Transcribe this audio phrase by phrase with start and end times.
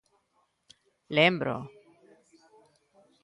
[1.15, 1.61] Lémbroo.